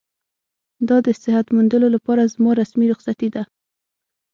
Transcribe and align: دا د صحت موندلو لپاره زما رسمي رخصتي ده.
دا 0.87 0.97
د 1.05 1.07
صحت 1.23 1.45
موندلو 1.55 1.87
لپاره 1.95 2.31
زما 2.33 2.51
رسمي 2.61 2.85
رخصتي 2.93 3.29
ده. 3.35 3.43